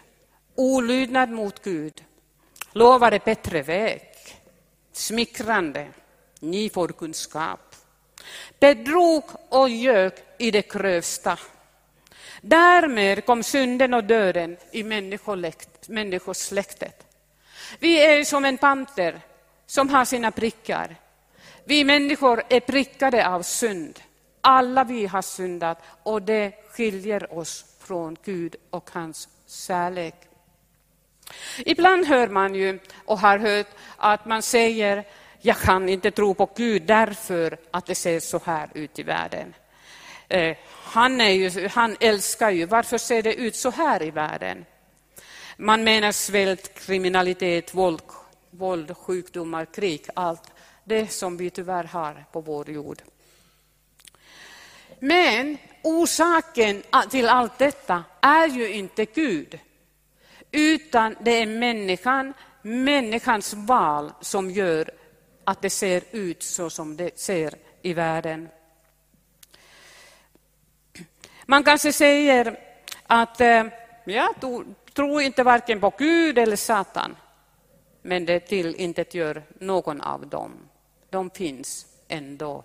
olydnad 0.54 1.30
mot 1.30 1.62
Gud, 1.64 2.04
lovade 2.72 3.20
bättre 3.24 3.62
väg, 3.62 4.02
smickrande, 4.92 5.88
ni 6.40 6.70
får 6.70 6.88
kunskap, 6.88 7.76
bedrog 8.60 9.24
och 9.48 9.68
ljög 9.68 10.12
i 10.38 10.50
det 10.50 10.68
grövsta. 10.68 11.38
Därmed 12.40 13.26
kom 13.26 13.42
synden 13.42 13.94
och 13.94 14.04
döden 14.04 14.56
i 14.72 14.82
människosläktet. 15.88 17.06
Vi 17.78 18.04
är 18.04 18.24
som 18.24 18.44
en 18.44 18.58
panter 18.58 19.20
som 19.66 19.88
har 19.88 20.04
sina 20.04 20.30
prickar. 20.30 20.96
Vi 21.64 21.84
människor 21.84 22.42
är 22.48 22.60
prickade 22.60 23.28
av 23.28 23.42
synd. 23.42 24.00
Alla 24.40 24.84
vi 24.84 25.06
har 25.06 25.22
syndat 25.22 25.78
och 26.02 26.22
det 26.22 26.52
skiljer 26.70 27.38
oss 27.38 27.64
från 27.78 28.16
Gud 28.24 28.56
och 28.70 28.90
hans 28.92 29.28
kärlek. 29.46 30.14
Ibland 31.58 32.06
hör 32.06 32.28
man 32.28 32.54
ju, 32.54 32.78
och 33.04 33.18
har 33.18 33.38
hört, 33.38 33.66
att 33.96 34.26
man 34.26 34.42
säger 34.42 35.04
jag 35.42 35.56
kan 35.56 35.88
inte 35.88 36.10
tro 36.10 36.34
på 36.34 36.50
Gud 36.56 36.82
därför 36.82 37.58
att 37.70 37.86
det 37.86 37.94
ser 37.94 38.20
så 38.20 38.40
här 38.44 38.70
ut 38.74 38.98
i 38.98 39.02
världen. 39.02 39.54
Eh, 40.30 40.56
han, 40.68 41.20
är 41.20 41.30
ju, 41.30 41.68
han 41.68 41.96
älskar 42.00 42.50
ju, 42.50 42.66
varför 42.66 42.98
ser 42.98 43.22
det 43.22 43.34
ut 43.34 43.56
så 43.56 43.70
här 43.70 44.02
i 44.02 44.10
världen? 44.10 44.64
Man 45.56 45.84
menar 45.84 46.12
svält, 46.12 46.74
kriminalitet, 46.74 47.74
våld, 47.74 48.02
våld, 48.50 48.96
sjukdomar, 48.96 49.64
krig, 49.64 50.06
allt 50.14 50.42
det 50.84 51.12
som 51.12 51.36
vi 51.36 51.50
tyvärr 51.50 51.84
har 51.84 52.24
på 52.32 52.40
vår 52.40 52.70
jord. 52.70 53.02
Men 54.98 55.58
orsaken 55.82 56.82
till 57.10 57.28
allt 57.28 57.58
detta 57.58 58.04
är 58.20 58.48
ju 58.48 58.72
inte 58.72 59.04
Gud, 59.04 59.58
utan 60.50 61.16
det 61.20 61.42
är 61.42 61.46
människan, 61.46 62.34
människans 62.62 63.54
val 63.54 64.12
som 64.20 64.50
gör 64.50 64.90
att 65.44 65.62
det 65.62 65.70
ser 65.70 66.02
ut 66.10 66.42
så 66.42 66.70
som 66.70 66.96
det 66.96 67.18
ser 67.18 67.54
i 67.82 67.92
världen. 67.92 68.48
Man 71.50 71.64
kanske 71.64 71.92
säger 71.92 72.56
att 73.06 73.40
eh, 73.40 73.64
jag 74.04 74.34
tror 74.94 75.22
inte 75.22 75.42
varken 75.42 75.80
på 75.80 75.92
Gud 75.98 76.38
eller 76.38 76.56
Satan, 76.56 77.16
men 78.02 78.24
det 78.24 78.40
till 78.40 78.74
inte 78.74 79.04
gör 79.10 79.42
någon 79.58 80.00
av 80.00 80.26
dem. 80.26 80.52
De 81.08 81.30
finns 81.30 81.86
ändå. 82.08 82.64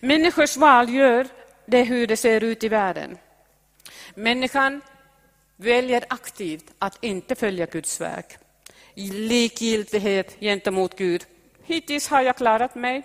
Människors 0.00 0.56
val 0.56 0.88
gör 0.88 1.26
det 1.66 1.82
hur 1.82 2.06
det 2.06 2.16
ser 2.16 2.44
ut 2.44 2.64
i 2.64 2.68
världen. 2.68 3.18
Människan 4.14 4.80
väljer 5.56 6.04
aktivt 6.08 6.72
att 6.78 7.04
inte 7.04 7.34
följa 7.34 7.66
Guds 7.66 8.00
väg. 8.00 8.24
Likgiltighet 8.94 10.36
gentemot 10.40 10.96
Gud. 10.96 11.24
Hittills 11.64 12.08
har 12.08 12.22
jag 12.22 12.36
klarat 12.36 12.74
mig. 12.74 13.02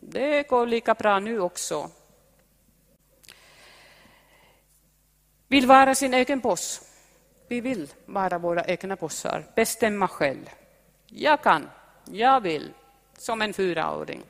Det 0.00 0.48
går 0.48 0.66
lika 0.66 0.94
bra 0.94 1.18
nu 1.18 1.40
också. 1.40 1.90
Vill 5.48 5.66
vara 5.66 5.94
sin 5.94 6.14
egen 6.14 6.40
boss. 6.40 6.80
Vi 7.48 7.60
vill 7.60 7.88
vara 8.06 8.38
våra 8.38 8.64
egna 8.64 8.96
bossar, 8.96 9.44
bestämma 9.54 10.08
själv. 10.08 10.50
Jag 11.06 11.42
kan, 11.42 11.70
jag 12.04 12.40
vill, 12.40 12.72
som 13.18 13.42
en 13.42 13.52
fyraåring. 13.52 14.22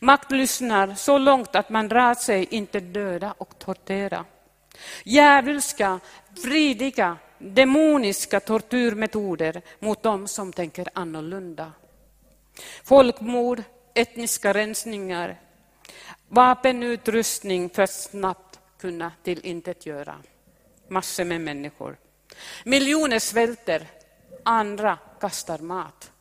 Makt 0.00 0.30
lyssnar 0.30 0.94
så 0.94 1.18
långt 1.18 1.56
att 1.56 1.70
man 1.70 1.88
drar 1.88 2.14
sig 2.14 2.44
inte 2.50 2.80
döda 2.80 3.34
och 3.38 3.58
tortera. 3.58 4.24
Djävulska, 5.04 6.00
vridiga, 6.44 7.16
demoniska 7.38 8.40
tortyrmetoder 8.40 9.62
mot 9.78 10.02
dem 10.02 10.28
som 10.28 10.52
tänker 10.52 10.88
annorlunda. 10.94 11.72
Folkmord, 12.84 13.62
etniska 13.94 14.54
rensningar, 14.54 15.36
vapenutrustning 16.28 17.70
för 17.70 17.86
snabbt 17.86 18.45
kunna 18.86 19.12
tillintetgöra 19.22 20.16
massor 20.88 21.24
med 21.24 21.40
människor. 21.40 21.96
Miljoner 22.64 23.18
svälter, 23.18 23.86
andra 24.42 24.98
kastar 25.20 25.58
mat. 25.58 26.12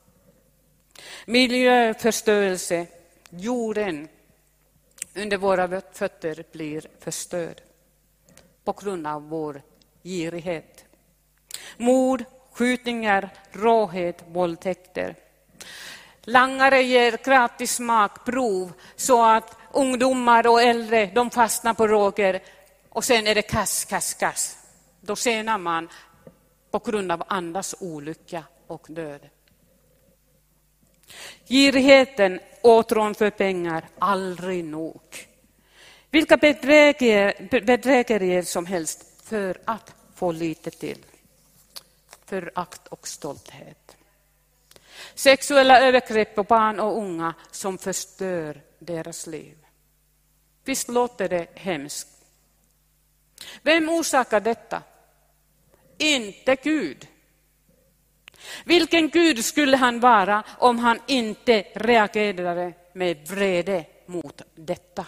Miljöförstörelse, 1.25 2.87
jorden 3.29 4.07
under 5.15 5.37
våra 5.37 5.81
fötter 5.93 6.43
blir 6.51 6.87
förstörd 6.99 7.61
på 8.63 8.71
grund 8.71 9.07
av 9.07 9.29
vår 9.29 9.61
girighet. 10.03 10.85
Mord, 11.77 12.23
skjutningar, 12.51 13.29
råhet, 13.51 14.23
våldtäkter. 14.27 15.15
Langare 16.21 16.81
ger 16.81 17.17
gratis 17.25 17.75
smakprov 17.75 18.73
så 18.95 19.25
att 19.25 19.57
ungdomar 19.75 20.47
och 20.47 20.61
äldre 20.61 21.05
de 21.05 21.29
fastnar 21.29 21.73
på 21.73 21.87
droger 21.87 22.41
och 22.95 23.03
sen 23.03 23.27
är 23.27 23.35
det 23.35 23.41
kass, 23.41 23.85
kass, 23.85 24.13
kass. 24.13 24.57
Då 25.01 25.15
senar 25.15 25.57
man 25.57 25.89
på 26.71 26.79
grund 26.79 27.11
av 27.11 27.23
andras 27.27 27.75
olycka 27.79 28.43
och 28.67 28.85
död. 28.89 29.29
Girigheten, 31.47 32.39
åtrån 32.61 33.15
för 33.15 33.29
pengar, 33.29 33.85
aldrig 33.99 34.65
nog. 34.65 35.27
Vilka 36.09 36.37
bedrägerier 36.37 38.41
som 38.41 38.65
helst 38.65 39.05
för 39.23 39.57
att 39.65 39.95
få 40.15 40.31
lite 40.31 40.71
till. 40.71 41.05
Förakt 42.25 42.87
och 42.87 43.07
stolthet. 43.07 43.97
Sexuella 45.15 45.79
övergrepp 45.79 46.35
på 46.35 46.43
barn 46.43 46.79
och 46.79 46.97
unga 46.97 47.33
som 47.51 47.77
förstör 47.77 48.61
deras 48.79 49.27
liv. 49.27 49.57
Visst 50.63 50.89
låter 50.89 51.29
det 51.29 51.47
hemskt? 51.55 52.14
Vem 53.61 53.89
orsakar 53.89 54.39
detta? 54.39 54.81
Inte 55.97 56.55
Gud. 56.55 57.07
Vilken 58.63 59.09
Gud 59.09 59.45
skulle 59.45 59.77
han 59.77 59.99
vara 59.99 60.43
om 60.57 60.79
han 60.79 60.99
inte 61.07 61.65
reagerade 61.75 62.73
med 62.93 63.27
vrede 63.27 63.85
mot 64.05 64.41
detta? 64.55 65.05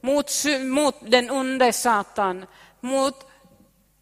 Mot, 0.00 0.30
mot 0.60 0.94
den 1.00 1.30
onde 1.30 1.72
Satan, 1.72 2.46
mot 2.80 3.26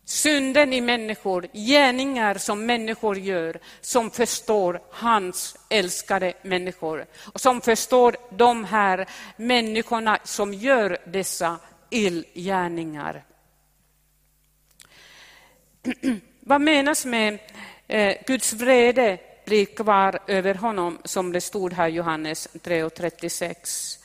synden 0.05 0.73
i 0.73 0.81
människor, 0.81 1.49
gärningar 1.53 2.35
som 2.35 2.67
människor 2.67 3.19
gör, 3.19 3.59
som 3.81 4.11
förstår 4.11 4.81
hans 4.91 5.57
älskade 5.69 6.33
människor. 6.43 7.07
Och 7.33 7.41
som 7.41 7.61
förstår 7.61 8.17
de 8.31 8.65
här 8.65 9.07
människorna 9.37 10.19
som 10.25 10.55
gör 10.55 10.99
dessa 11.07 11.59
illgärningar. 11.91 13.25
Vad 16.41 16.61
menas 16.61 17.05
med 17.05 17.39
eh, 17.87 18.17
Guds 18.27 18.53
vrede 18.53 19.19
blir 19.45 19.67
kvar 19.67 20.19
över 20.27 20.55
honom, 20.55 20.99
som 21.05 21.33
det 21.33 21.41
stod 21.41 21.73
här 21.73 21.89
i 21.89 21.93
Johannes 21.93 22.49
3.36. 22.53 23.99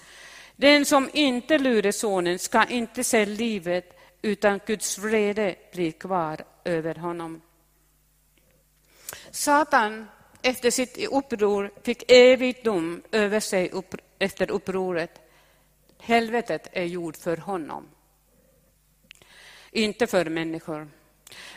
Den 0.55 0.85
som 0.85 1.09
inte 1.13 1.57
lyder 1.57 1.91
sonen 1.91 2.39
ska 2.39 2.65
inte 2.65 3.03
se 3.03 3.25
livet, 3.25 3.99
utan 4.21 4.59
Guds 4.65 4.97
vrede 4.97 5.55
blir 5.71 5.91
kvar 5.91 6.43
över 6.63 6.95
honom. 6.95 7.41
Satan 9.31 10.07
efter 10.41 10.71
sitt 10.71 10.97
uppror 11.11 11.71
fick 11.83 12.11
evig 12.11 12.63
dom 12.63 13.01
över 13.11 13.39
sig 13.39 13.69
upp, 13.69 13.95
efter 14.19 14.51
upproret. 14.51 15.30
Helvetet 16.01 16.67
är 16.71 16.83
gjort 16.83 17.17
för 17.17 17.37
honom, 17.37 17.87
inte 19.71 20.07
för 20.07 20.25
människor. 20.25 20.89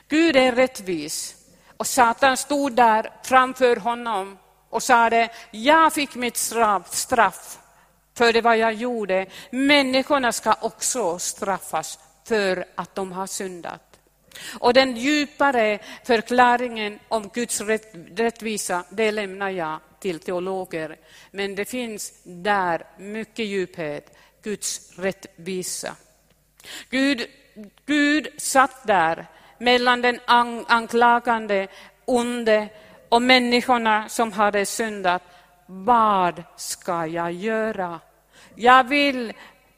Gud 0.09 0.37
är 0.37 0.53
rättvis 0.53 1.37
och 1.77 1.87
Satan 1.87 2.37
stod 2.37 2.73
där 2.73 3.11
framför 3.23 3.77
honom 3.77 4.39
och 4.69 4.83
sade, 4.83 5.31
jag 5.51 5.93
fick 5.93 6.15
mitt 6.15 6.37
straff 6.37 7.59
för 8.15 8.33
det 8.33 8.41
vad 8.41 8.59
jag 8.59 8.73
gjorde. 8.73 9.27
Människorna 9.51 10.33
ska 10.33 10.55
också 10.61 11.19
straffas 11.19 11.99
för 12.25 12.65
att 12.75 12.95
de 12.95 13.13
har 13.13 13.27
syndat. 13.27 14.01
Och 14.59 14.75
den 14.75 14.97
djupare 14.97 15.79
förklaringen 16.05 16.99
om 17.09 17.29
Guds 17.29 17.61
rättvisa, 18.17 18.85
det 18.91 19.13
lämnar 19.13 19.51
jag 19.51 19.81
till 20.01 20.21
teologer. 20.21 20.97
Men 21.31 21.55
det 21.55 21.65
finns 21.65 22.13
där 22.23 22.87
mycket 22.99 23.47
djuphet, 23.47 24.17
Guds 24.45 24.99
rättvisa. 24.99 25.97
Gud, 26.91 27.27
Gud 27.87 28.29
satt 28.39 28.87
där 28.87 29.27
mellan 29.59 30.03
den 30.03 30.21
anklagande, 30.67 31.69
onde 32.05 32.69
och 33.09 33.23
människorna 33.23 34.09
som 34.09 34.33
hade 34.33 34.67
syndat. 34.67 35.23
Vad 35.67 36.43
ska 36.57 37.07
jag 37.07 37.33
göra? 37.33 38.01
Jag 38.55 38.85
vill 38.85 39.33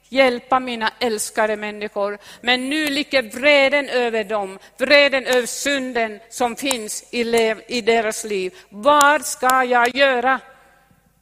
hjälpa 0.09 0.59
mina 0.59 0.91
älskade 0.99 1.55
människor, 1.55 2.17
men 2.41 2.69
nu 2.69 2.87
ligger 2.87 3.21
vreden 3.23 3.89
över 3.89 4.23
dem, 4.23 4.59
vreden 4.77 5.25
över 5.25 5.45
synden 5.47 6.19
som 6.29 6.55
finns 6.55 7.05
i, 7.11 7.23
lev, 7.23 7.61
i 7.67 7.81
deras 7.81 8.23
liv. 8.23 8.53
Vad 8.69 9.25
ska 9.25 9.63
jag 9.63 9.95
göra? 9.95 10.39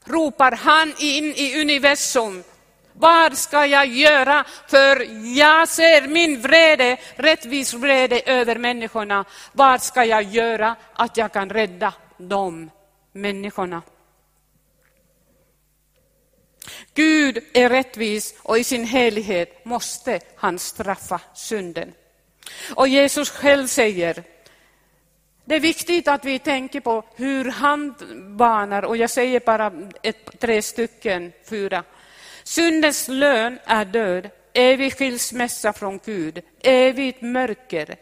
ropar 0.06 0.52
han 0.52 0.94
in 1.00 1.26
i 1.26 1.62
universum 1.62 2.44
vad 2.98 3.38
ska 3.38 3.66
jag 3.66 3.88
göra? 3.88 4.46
För 4.68 5.08
jag 5.38 5.70
ser 5.70 6.08
min 6.08 6.42
vrede, 6.42 6.98
rättvis 7.16 7.74
vrede 7.74 8.22
över 8.26 8.56
människorna. 8.56 9.26
Vad 9.52 9.82
ska 9.82 10.06
jag 10.06 10.24
göra 10.24 10.76
att 10.94 11.18
jag 11.18 11.34
kan 11.34 11.50
rädda 11.50 11.94
de 12.18 12.72
människorna? 13.12 13.82
Gud 16.94 17.40
är 17.54 17.70
rättvis 17.70 18.36
och 18.42 18.58
i 18.58 18.64
sin 18.64 18.86
helighet 18.86 19.66
måste 19.66 20.20
han 20.36 20.60
straffa 20.60 21.22
synden. 21.34 21.94
Och 22.76 22.88
Jesus 22.88 23.30
själv 23.30 23.68
säger, 23.68 24.24
det 25.46 25.56
är 25.56 25.60
viktigt 25.60 26.08
att 26.08 26.26
vi 26.26 26.40
tänker 26.40 26.80
på 26.80 27.04
hur 27.16 27.52
han 27.52 27.96
banar, 28.38 28.84
och 28.86 28.98
jag 28.98 29.10
säger 29.10 29.40
bara 29.40 29.72
ett, 30.04 30.40
tre 30.40 30.62
stycken, 30.62 31.32
fyra. 31.50 31.84
Syndens 32.48 33.08
lön 33.08 33.60
är 33.66 33.86
död, 33.86 34.30
evig 34.54 34.94
skilsmässa 34.98 35.74
från 35.74 36.00
Gud, 36.06 36.42
evigt 36.62 37.22
mörker 37.22 37.96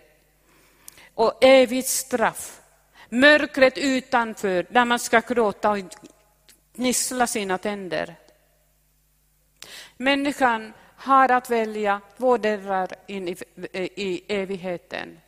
och 1.14 1.44
evigt 1.44 1.88
straff. 1.88 2.62
Mörkret 3.10 3.78
utanför, 3.78 4.66
där 4.70 4.86
man 4.86 5.00
ska 5.00 5.20
gråta 5.20 5.72
och 5.72 5.78
gnissla 6.76 7.28
sina 7.28 7.58
tänder. 7.58 8.16
Människan 9.98 10.74
har 10.96 11.30
att 11.32 11.50
välja 11.50 12.02
två 12.18 12.38
dörrar 12.38 12.90
in 13.08 13.28
i, 13.28 13.36
i 13.96 14.24
evigheten. 14.28 15.20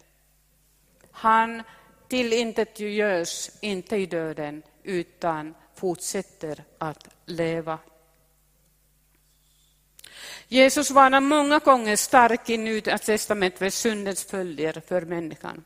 Han 1.12 1.64
tillintetgörs 2.08 3.50
inte 3.62 3.96
i 3.96 4.06
döden, 4.06 4.64
utan 4.84 5.56
fortsätter 5.76 6.64
att 6.78 7.10
leva. 7.26 7.80
Jesus 10.48 10.92
varnar 10.92 11.22
många 11.22 11.60
gånger 11.60 11.96
starkt 11.96 12.50
i 12.50 12.58
Nya 12.58 12.98
testamentet 12.98 13.60
för 13.60 13.70
syndens 13.70 14.24
följder 14.24 14.82
för 14.88 15.02
människan. 15.02 15.64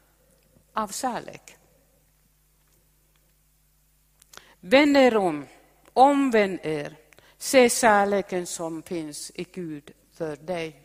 Av 0.74 0.88
kärlek. 0.88 1.56
Vänd 4.60 4.98
er 4.98 5.18
om, 5.18 5.46
omvänd 5.94 6.60
er, 6.64 6.96
se 7.38 7.70
kärleken 7.70 8.46
som 8.46 8.84
finns 8.84 9.32
i 9.36 9.44
Gud 9.44 9.92
för 10.14 10.36
dig. 10.36 10.82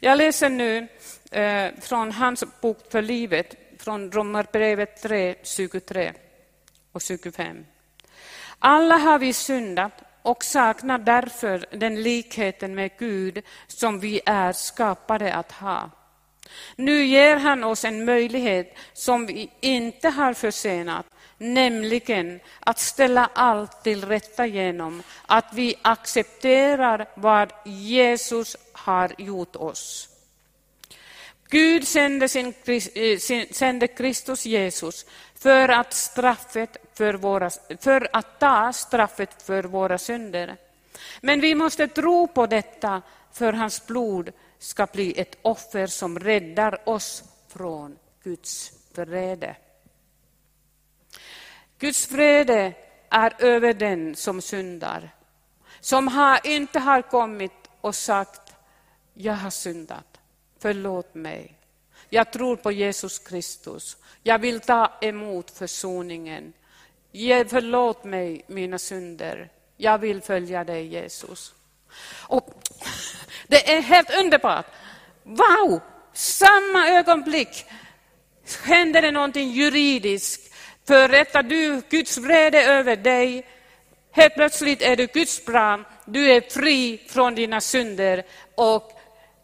Jag 0.00 0.18
läser 0.18 0.48
nu 0.48 0.88
eh, 1.30 1.70
från 1.80 2.12
hans 2.12 2.44
bok 2.60 2.78
för 2.90 3.02
livet, 3.02 3.54
från 3.78 4.12
Romarbrevet 4.12 5.02
3, 5.02 5.34
23 5.42 6.12
och 6.92 7.02
25. 7.02 7.64
Alla 8.58 8.96
har 8.96 9.18
vi 9.18 9.32
syndat 9.32 9.92
och 10.26 10.44
saknar 10.44 10.98
därför 10.98 11.66
den 11.70 12.02
likheten 12.02 12.74
med 12.74 12.90
Gud 12.98 13.42
som 13.66 14.00
vi 14.00 14.20
är 14.26 14.52
skapade 14.52 15.34
att 15.34 15.52
ha. 15.52 15.90
Nu 16.76 17.04
ger 17.04 17.36
han 17.36 17.64
oss 17.64 17.84
en 17.84 18.04
möjlighet 18.04 18.76
som 18.92 19.26
vi 19.26 19.50
inte 19.60 20.08
har 20.08 20.34
försenat. 20.34 21.06
nämligen 21.38 22.40
att 22.60 22.78
ställa 22.78 23.30
allt 23.34 23.82
till 23.84 24.04
rätta 24.04 24.46
genom 24.46 25.02
att 25.26 25.44
vi 25.54 25.74
accepterar 25.82 27.08
vad 27.14 27.52
Jesus 27.64 28.56
har 28.72 29.12
gjort 29.18 29.56
oss. 29.56 30.08
Gud 31.48 31.88
sände, 31.88 32.28
sin, 32.28 32.54
eh, 32.94 33.18
sände 33.50 33.86
Kristus 33.86 34.46
Jesus 34.46 35.06
för 35.38 35.68
att, 35.68 35.92
straffet 35.92 36.76
för, 36.94 37.14
våra, 37.14 37.50
för 37.80 38.08
att 38.12 38.40
ta 38.40 38.72
straffet 38.72 39.42
för 39.42 39.64
våra 39.64 39.98
synder. 39.98 40.56
Men 41.20 41.40
vi 41.40 41.54
måste 41.54 41.88
tro 41.88 42.26
på 42.28 42.46
detta 42.46 43.02
för 43.32 43.52
hans 43.52 43.86
blod 43.86 44.32
ska 44.58 44.86
bli 44.86 45.20
ett 45.20 45.38
offer 45.42 45.86
som 45.86 46.18
räddar 46.18 46.88
oss 46.88 47.24
från 47.48 47.98
Guds 48.22 48.72
vrede. 48.94 49.56
Guds 51.78 52.10
vrede 52.10 52.72
är 53.10 53.34
över 53.38 53.74
den 53.74 54.16
som 54.16 54.42
syndar, 54.42 55.14
som 55.80 56.08
har, 56.08 56.46
inte 56.46 56.78
har 56.78 57.02
kommit 57.02 57.52
och 57.80 57.94
sagt 57.94 58.52
jag 59.14 59.34
har 59.34 59.50
syndat, 59.50 60.20
förlåt 60.58 61.14
mig. 61.14 61.55
Jag 62.10 62.32
tror 62.32 62.56
på 62.56 62.72
Jesus 62.72 63.18
Kristus. 63.18 63.96
Jag 64.22 64.38
vill 64.38 64.60
ta 64.60 64.92
emot 65.00 65.50
försoningen. 65.50 66.52
Ge 67.12 67.44
Förlåt 67.44 68.04
mig 68.04 68.44
mina 68.46 68.78
synder. 68.78 69.48
Jag 69.76 69.98
vill 69.98 70.22
följa 70.22 70.64
dig 70.64 70.86
Jesus. 70.86 71.54
Och 72.10 72.62
det 73.46 73.72
är 73.72 73.80
helt 73.80 74.14
underbart. 74.14 74.66
Wow! 75.22 75.80
Samma 76.12 76.88
ögonblick 76.88 77.64
händer 78.64 79.02
det 79.02 79.10
någonting 79.10 79.50
juridiskt. 79.50 80.54
Förrättar 80.86 81.42
du 81.42 81.82
Guds 81.88 82.18
vrede 82.18 82.64
över 82.64 82.96
dig, 82.96 83.46
helt 84.12 84.34
plötsligt 84.34 84.82
är 84.82 84.96
du 84.96 85.06
Guds 85.06 85.44
barn, 85.44 85.84
du 86.04 86.30
är 86.30 86.40
fri 86.40 87.00
från 87.08 87.34
dina 87.34 87.60
synder 87.60 88.22
och 88.54 88.95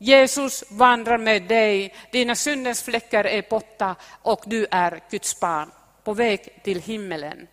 Jesus 0.02 0.64
vandrar 0.68 1.18
med 1.18 1.42
dig, 1.42 1.94
dina 2.10 2.34
syndens 2.34 2.82
fläckar 2.82 3.24
är 3.24 3.44
borta 3.50 3.94
och 4.22 4.42
du 4.46 4.66
är 4.70 5.00
Guds 5.10 5.40
barn 5.40 5.70
på 6.04 6.14
väg 6.14 6.62
till 6.64 6.80
himmelen. 6.80 7.46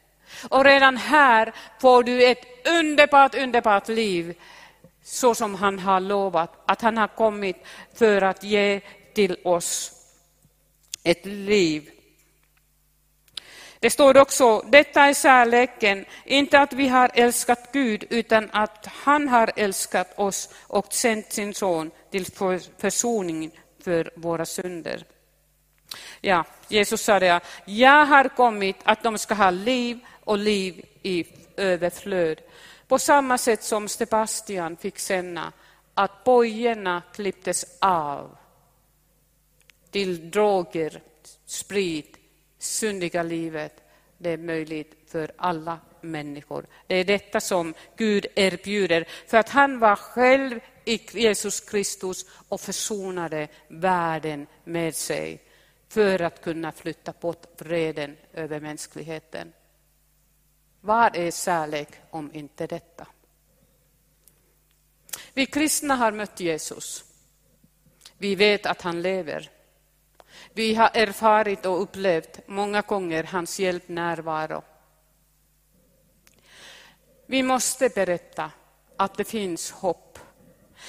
Och 0.49 0.65
redan 0.65 0.97
här 0.97 1.53
får 1.79 2.03
du 2.03 2.23
ett 2.23 2.67
underbart, 2.67 3.35
underbart 3.35 3.87
liv 3.87 4.37
så 5.03 5.35
som 5.35 5.55
han 5.55 5.79
har 5.79 5.99
lovat, 5.99 6.63
att 6.65 6.81
han 6.81 6.97
har 6.97 7.07
kommit 7.07 7.55
för 7.93 8.21
att 8.21 8.43
ge 8.43 8.81
till 9.13 9.37
oss 9.43 9.91
ett 11.03 11.25
liv. 11.25 11.89
Det 13.79 13.89
står 13.89 14.17
också, 14.17 14.65
detta 14.67 15.01
är 15.01 15.13
kärleken, 15.13 16.05
inte 16.25 16.59
att 16.59 16.73
vi 16.73 16.87
har 16.87 17.11
älskat 17.13 17.69
Gud, 17.73 18.05
utan 18.09 18.49
att 18.51 18.85
han 18.85 19.27
har 19.27 19.51
älskat 19.55 20.19
oss 20.19 20.49
och 20.67 20.93
sänt 20.93 21.31
sin 21.31 21.53
son 21.53 21.91
till 22.11 22.25
försoning 22.77 23.59
för 23.83 24.11
våra 24.15 24.45
synder. 24.45 25.05
Ja, 26.21 26.45
Jesus 26.67 27.01
sa 27.01 27.19
det, 27.19 27.41
jag 27.65 28.05
har 28.05 28.29
kommit 28.29 28.75
att 28.83 29.03
de 29.03 29.17
ska 29.17 29.33
ha 29.33 29.49
liv 29.49 29.99
och 30.23 30.37
liv 30.37 30.85
i 31.01 31.25
överflöd. 31.57 32.41
På 32.87 32.99
samma 32.99 33.37
sätt 33.37 33.63
som 33.63 33.87
Sebastian 33.87 34.77
fick 34.77 34.99
känna 34.99 35.53
att 35.93 36.23
bojorna 36.23 37.01
klipptes 37.13 37.65
av 37.79 38.37
till 39.91 40.31
droger, 40.31 41.01
sprit, 41.45 42.18
syndiga 42.59 43.23
livet. 43.23 43.83
Det 44.17 44.29
är 44.29 44.37
möjligt 44.37 44.95
för 45.07 45.31
alla 45.37 45.79
människor. 46.01 46.65
Det 46.87 46.95
är 46.95 47.03
detta 47.03 47.41
som 47.41 47.73
Gud 47.97 48.25
erbjuder, 48.35 49.07
för 49.27 49.37
att 49.37 49.49
han 49.49 49.79
var 49.79 49.95
själv 49.95 50.59
i 50.85 51.19
Jesus 51.19 51.59
Kristus 51.59 52.25
och 52.47 52.61
försonade 52.61 53.47
världen 53.67 54.47
med 54.63 54.95
sig 54.95 55.43
för 55.89 56.21
att 56.21 56.41
kunna 56.41 56.71
flytta 56.71 57.13
bort 57.19 57.61
vreden 57.61 58.17
över 58.33 58.59
mänskligheten. 58.59 59.53
Vad 60.81 61.15
är 61.15 61.31
kärlek 61.31 61.89
om 62.09 62.31
inte 62.33 62.67
detta? 62.67 63.07
Vi 65.33 65.45
kristna 65.45 65.95
har 65.95 66.11
mött 66.11 66.39
Jesus. 66.39 67.03
Vi 68.17 68.35
vet 68.35 68.65
att 68.65 68.81
han 68.81 69.01
lever. 69.01 69.49
Vi 70.53 70.75
har 70.75 70.89
erfarit 70.93 71.65
och 71.65 71.81
upplevt 71.81 72.47
många 72.47 72.81
gånger 72.81 73.23
hans 73.23 73.59
hjälp 73.59 73.87
närvaro. 73.87 74.63
Vi 77.25 77.43
måste 77.43 77.89
berätta 77.89 78.51
att 78.97 79.17
det 79.17 79.23
finns 79.23 79.71
hopp, 79.71 80.19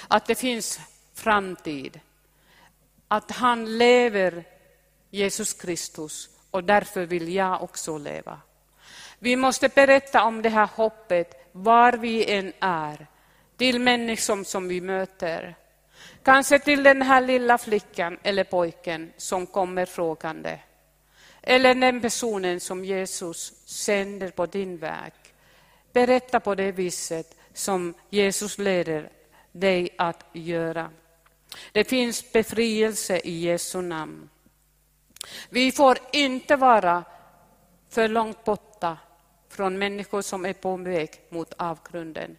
att 0.08 0.26
det 0.26 0.34
finns 0.34 0.80
framtid, 1.14 2.00
att 3.08 3.30
han 3.30 3.78
lever, 3.78 4.44
Jesus 5.10 5.54
Kristus, 5.54 6.30
och 6.50 6.64
därför 6.64 7.06
vill 7.06 7.34
jag 7.34 7.62
också 7.62 7.98
leva. 7.98 8.40
Vi 9.18 9.36
måste 9.36 9.68
berätta 9.68 10.24
om 10.24 10.42
det 10.42 10.48
här 10.48 10.68
hoppet 10.74 11.48
var 11.52 11.92
vi 11.92 12.32
än 12.32 12.52
är, 12.60 13.06
till 13.56 13.80
människor 13.80 14.44
som 14.44 14.68
vi 14.68 14.80
möter. 14.80 15.56
Kanske 16.22 16.58
till 16.58 16.82
den 16.82 17.02
här 17.02 17.20
lilla 17.20 17.58
flickan 17.58 18.18
eller 18.22 18.44
pojken 18.44 19.12
som 19.16 19.46
kommer 19.46 19.86
frågande. 19.86 20.60
Eller 21.42 21.74
den 21.74 22.00
personen 22.00 22.60
som 22.60 22.84
Jesus 22.84 23.52
sänder 23.66 24.30
på 24.30 24.46
din 24.46 24.76
väg. 24.76 25.12
Berätta 25.92 26.40
på 26.40 26.54
det 26.54 26.72
viset 26.72 27.36
som 27.54 27.94
Jesus 28.10 28.58
leder 28.58 29.10
dig 29.52 29.88
att 29.98 30.24
göra. 30.32 30.90
Det 31.72 31.84
finns 31.84 32.32
befrielse 32.32 33.20
i 33.24 33.38
Jesu 33.38 33.80
namn. 33.80 34.28
Vi 35.48 35.72
får 35.72 35.98
inte 36.12 36.56
vara 36.56 37.04
för 37.88 38.08
långt 38.08 38.44
borta 38.44 38.98
från 39.48 39.78
människor 39.78 40.22
som 40.22 40.44
är 40.44 40.52
på 40.52 40.76
väg 40.76 41.10
mot 41.28 41.52
avgrunden. 41.58 42.36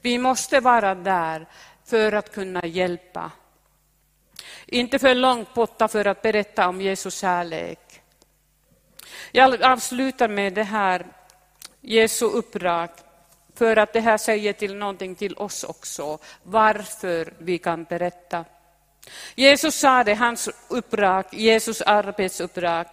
Vi 0.00 0.18
måste 0.18 0.60
vara 0.60 0.94
där 0.94 1.46
för 1.84 2.12
att 2.12 2.32
kunna 2.32 2.66
hjälpa. 2.66 3.30
Inte 4.66 4.98
för 4.98 5.14
långt 5.14 5.54
borta 5.54 5.88
för 5.88 6.06
att 6.06 6.22
berätta 6.22 6.68
om 6.68 6.80
Jesus 6.80 7.18
kärlek. 7.20 8.02
Jag 9.32 9.62
avslutar 9.62 10.28
med 10.28 10.52
det 10.52 10.62
här 10.62 11.06
Jesu 11.80 12.24
uppdrag 12.24 12.88
för 13.54 13.76
att 13.76 13.92
det 13.92 14.00
här 14.00 14.18
säger 14.18 14.52
till 14.52 14.74
någonting 14.74 15.14
till 15.14 15.34
oss 15.36 15.64
också, 15.64 16.18
varför 16.42 17.32
vi 17.38 17.58
kan 17.58 17.84
berätta. 17.84 18.44
Jesus 19.34 19.74
sa 19.74 20.04
det, 20.04 20.14
hans 20.14 20.48
uppdrag, 20.68 21.24
Jesus 21.30 21.80
arbetsuppdrag. 21.80 22.86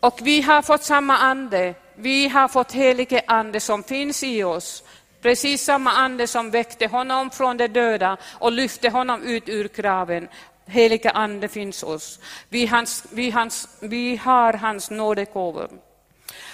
Och 0.00 0.18
vi 0.22 0.42
har 0.42 0.62
fått 0.62 0.82
samma 0.82 1.18
ande, 1.18 1.74
vi 1.94 2.28
har 2.28 2.48
fått 2.48 2.72
helige 2.72 3.22
ande 3.26 3.60
som 3.60 3.82
finns 3.82 4.22
i 4.22 4.44
oss. 4.44 4.84
Precis 5.22 5.64
samma 5.64 5.90
ande 5.90 6.26
som 6.26 6.50
väckte 6.50 6.86
honom 6.86 7.30
från 7.30 7.56
de 7.56 7.68
döda 7.68 8.16
och 8.38 8.52
lyfte 8.52 8.88
honom 8.88 9.22
ut 9.22 9.48
ur 9.48 9.68
graven. 9.68 10.28
Heliga 10.66 11.10
ande 11.10 11.48
finns 11.48 11.82
oss. 11.82 12.20
Vi, 12.48 12.66
hans, 12.66 13.04
vi, 13.12 13.30
hans, 13.30 13.68
vi 13.80 14.16
har 14.16 14.52
hans 14.52 14.90
nådegåvor. 14.90 15.68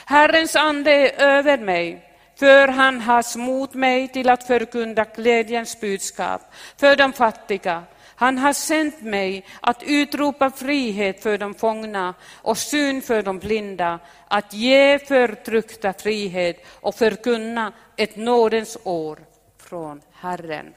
Herrens 0.06 0.56
ande 0.56 0.90
är 0.92 1.22
över 1.26 1.58
mig, 1.58 2.08
för 2.38 2.68
han 2.68 3.00
har 3.00 3.22
smort 3.22 3.74
mig 3.74 4.08
till 4.08 4.28
att 4.28 4.46
förkunna 4.46 5.04
glädjens 5.16 5.80
budskap 5.80 6.42
för 6.76 6.96
de 6.96 7.12
fattiga. 7.12 7.82
Han 8.22 8.38
har 8.38 8.52
sänt 8.52 9.02
mig 9.02 9.44
att 9.60 9.82
utropa 9.82 10.50
frihet 10.50 11.22
för 11.22 11.38
de 11.38 11.54
fångna 11.54 12.14
och 12.34 12.58
syn 12.58 13.02
för 13.02 13.22
de 13.22 13.38
blinda, 13.38 13.98
att 14.28 14.54
ge 14.54 14.98
förtryckta 14.98 15.92
frihet 15.92 16.66
och 16.68 16.94
förkunna 16.94 17.72
ett 17.96 18.16
nådens 18.16 18.78
år 18.84 19.18
från 19.58 20.00
Herren. 20.12 20.74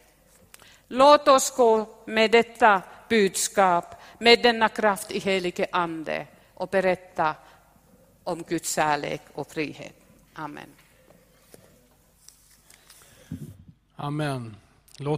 Låt 0.88 1.28
oss 1.28 1.56
gå 1.56 1.88
med 2.06 2.32
detta 2.32 2.82
budskap, 3.10 4.02
med 4.20 4.42
denna 4.42 4.70
kraft 4.70 5.12
i 5.12 5.20
helige 5.20 5.68
Ande 5.72 6.28
och 6.54 6.70
berätta 6.70 7.36
om 8.24 8.44
Guds 8.44 8.76
kärlek 8.76 9.22
och 9.34 9.52
frihet. 9.52 9.96
Amen. 10.34 10.70
Amen. 13.96 14.56